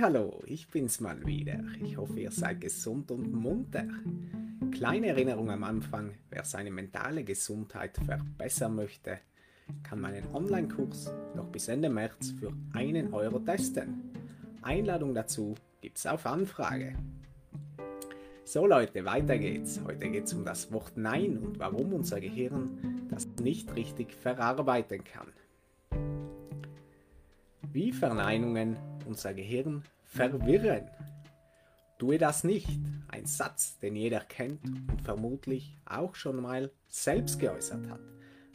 [0.00, 1.58] Hallo, ich bin's mal wieder.
[1.82, 3.84] Ich hoffe, ihr seid gesund und munter.
[4.70, 9.18] Kleine Erinnerung am Anfang, wer seine mentale Gesundheit verbessern möchte,
[9.82, 14.12] kann meinen Online-Kurs noch bis Ende März für einen Euro testen.
[14.62, 16.94] Einladung dazu gibt's auf Anfrage.
[18.44, 19.80] So Leute, weiter geht's.
[19.84, 25.32] Heute geht's um das Wort Nein und warum unser Gehirn das nicht richtig verarbeiten kann.
[27.78, 30.90] Wie Verneinungen unser Gehirn verwirren.
[31.96, 32.68] Tue das nicht.
[33.06, 38.00] Ein Satz, den jeder kennt und vermutlich auch schon mal selbst geäußert hat.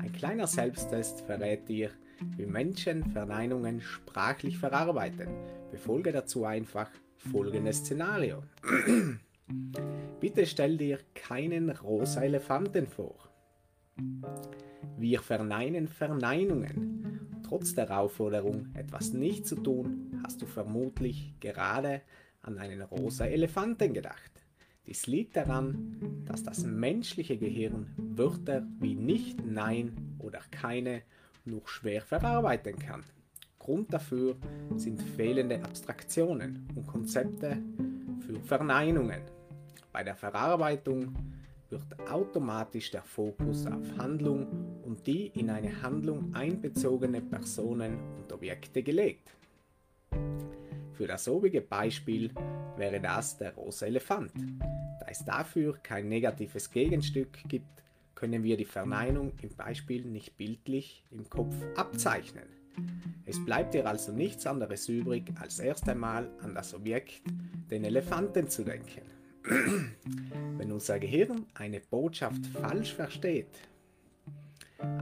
[0.00, 1.90] Ein kleiner Selbsttest verrät dir,
[2.36, 5.26] wie Menschen Verneinungen sprachlich verarbeiten.
[5.72, 8.44] Befolge dazu einfach folgendes Szenario.
[10.20, 13.16] Bitte stell dir keinen rosa Elefanten vor.
[14.96, 17.07] Wir verneinen Verneinungen.
[17.48, 22.02] Trotz der Aufforderung, etwas nicht zu tun, hast du vermutlich gerade
[22.42, 24.30] an einen rosa Elefanten gedacht.
[24.86, 31.02] Dies liegt daran, dass das menschliche Gehirn Wörter wie nicht, nein oder keine
[31.46, 33.02] nur schwer verarbeiten kann.
[33.58, 34.36] Grund dafür
[34.76, 37.62] sind fehlende Abstraktionen und Konzepte
[38.26, 39.22] für Verneinungen.
[39.90, 41.14] Bei der Verarbeitung
[41.70, 48.82] wird automatisch der Fokus auf Handlung und die in eine Handlung einbezogene Personen und Objekte
[48.82, 49.36] gelegt.
[50.94, 52.30] Für das obige Beispiel
[52.76, 54.32] wäre das der rosa Elefant.
[54.98, 61.04] Da es dafür kein negatives Gegenstück gibt, können wir die Verneinung im Beispiel nicht bildlich
[61.10, 62.48] im Kopf abzeichnen.
[63.26, 67.20] Es bleibt dir also nichts anderes übrig, als erst einmal an das Objekt,
[67.70, 69.02] den Elefanten zu denken.
[70.56, 73.68] Wenn unser Gehirn eine Botschaft falsch versteht,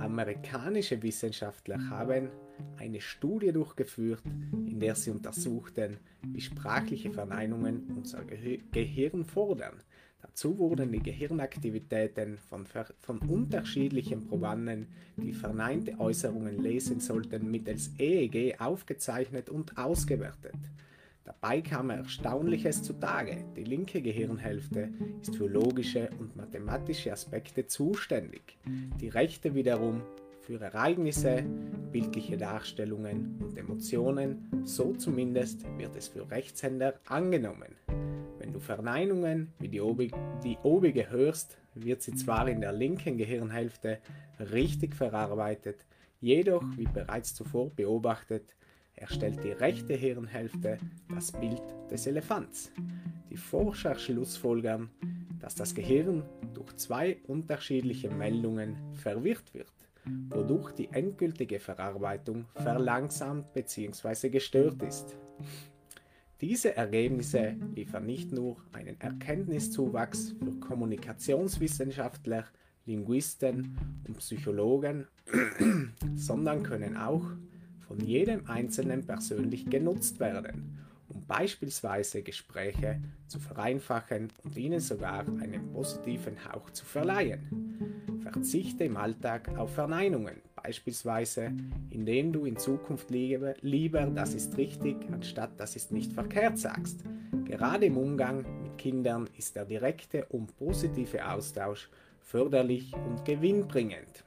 [0.00, 2.28] amerikanische Wissenschaftler haben
[2.76, 9.82] eine Studie durchgeführt, in der sie untersuchten, wie sprachliche Verneinungen unser Ge Gehirn fordern.
[10.22, 12.66] Dazu wurden die Gehirnaktivitäten von,
[13.00, 20.56] von unterschiedlichen Probanden, die verneinte Äußerungen lesen sollten, mittels EEG aufgezeichnet und ausgewertet.
[21.24, 23.44] Dabei kam Erstaunliches zutage.
[23.56, 24.90] Die linke Gehirnhälfte
[25.22, 28.58] ist für logische und mathematische Aspekte zuständig,
[29.00, 30.02] die rechte wiederum
[30.42, 31.42] für Ereignisse,
[31.90, 37.74] bildliche Darstellungen und Emotionen, so zumindest wird es für Rechtshänder angenommen.
[38.38, 40.12] Wenn du Verneinungen wie die, obig,
[40.44, 44.00] die obige hörst, wird sie zwar in der linken Gehirnhälfte
[44.38, 45.86] richtig verarbeitet,
[46.20, 48.54] jedoch, wie bereits zuvor beobachtet,
[48.96, 50.78] erstellt die rechte Hirnhälfte
[51.14, 52.72] das Bild des Elefants.
[53.30, 54.90] Die Forscher schlussfolgern,
[55.40, 56.22] dass das Gehirn
[56.54, 59.72] durch zwei unterschiedliche Meldungen verwirrt wird,
[60.30, 64.30] wodurch die endgültige Verarbeitung verlangsamt bzw.
[64.30, 65.16] gestört ist.
[66.40, 72.44] Diese Ergebnisse liefern nicht nur einen Erkenntniszuwachs für Kommunikationswissenschaftler,
[72.86, 75.06] Linguisten und Psychologen,
[76.14, 77.24] sondern können auch
[77.86, 80.78] von jedem Einzelnen persönlich genutzt werden,
[81.08, 87.84] um beispielsweise Gespräche zu vereinfachen und ihnen sogar einen positiven Hauch zu verleihen.
[88.22, 91.52] Verzichte im Alltag auf Verneinungen, beispielsweise
[91.90, 97.04] indem du in Zukunft lieber, das ist richtig anstatt das ist nicht verkehrt sagst.
[97.44, 101.90] Gerade im Umgang mit Kindern ist der direkte und positive Austausch
[102.20, 104.24] förderlich und gewinnbringend.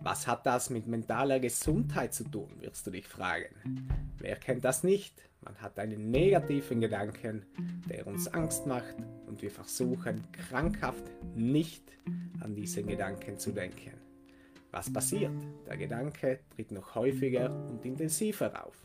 [0.00, 3.88] Was hat das mit mentaler Gesundheit zu tun, wirst du dich fragen.
[4.18, 5.28] Wer kennt das nicht?
[5.40, 7.44] Man hat einen negativen Gedanken,
[7.88, 8.94] der uns Angst macht
[9.26, 11.04] und wir versuchen krankhaft
[11.34, 11.82] nicht
[12.40, 13.92] an diesen Gedanken zu denken.
[14.70, 15.32] Was passiert?
[15.66, 18.76] Der Gedanke tritt noch häufiger und intensiver auf.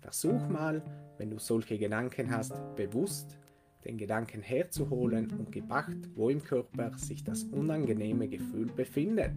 [0.00, 0.82] Versuch mal,
[1.18, 3.38] wenn du solche Gedanken hast, bewusst
[3.84, 9.34] den Gedanken herzuholen und gib acht, wo im Körper sich das unangenehme Gefühl befindet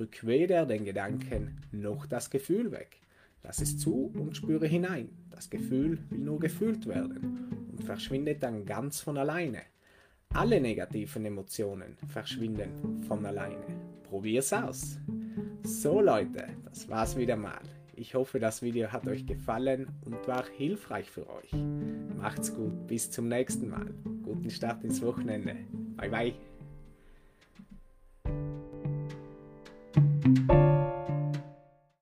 [0.00, 3.00] Drück weder den Gedanken noch das Gefühl weg.
[3.42, 5.10] Lass es zu und spüre hinein.
[5.30, 9.60] Das Gefühl will nur gefühlt werden und verschwindet dann ganz von alleine.
[10.32, 13.62] Alle negativen Emotionen verschwinden von alleine.
[14.04, 14.96] Probier's aus.
[15.64, 17.60] So Leute, das war's wieder mal.
[17.94, 21.52] Ich hoffe, das Video hat euch gefallen und war hilfreich für euch.
[22.16, 23.92] Macht's gut, bis zum nächsten Mal.
[24.22, 25.56] Guten Start ins Wochenende.
[25.98, 26.49] Bye bye.